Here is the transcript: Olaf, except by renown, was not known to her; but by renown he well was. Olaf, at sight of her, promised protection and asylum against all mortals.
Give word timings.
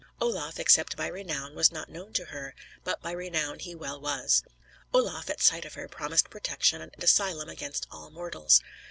Olaf, 0.19 0.59
except 0.59 0.97
by 0.97 1.05
renown, 1.05 1.53
was 1.53 1.71
not 1.71 1.87
known 1.87 2.11
to 2.13 2.25
her; 2.25 2.55
but 2.83 3.03
by 3.03 3.11
renown 3.11 3.59
he 3.59 3.75
well 3.75 4.01
was. 4.01 4.41
Olaf, 4.91 5.29
at 5.29 5.41
sight 5.43 5.63
of 5.63 5.75
her, 5.75 5.87
promised 5.87 6.31
protection 6.31 6.81
and 6.81 7.03
asylum 7.03 7.49
against 7.49 7.85
all 7.91 8.09
mortals. 8.09 8.61